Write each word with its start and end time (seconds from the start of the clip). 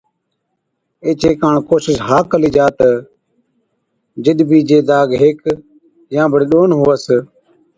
ايڇي 1.05 1.31
ڪاڻ 1.41 1.55
ڪوشش 1.69 1.97
ها 2.07 2.17
ڪلِي 2.31 2.49
جا 2.55 2.65
تہ 2.77 2.89
جِڏ 4.23 4.39
بِي 4.49 4.59
جي 4.69 4.79
داگ 4.89 5.07
هيڪ 5.21 5.39
يان 6.13 6.27
بڙي 6.31 6.45
ڏون 6.51 6.69
هُوَس 6.77 7.03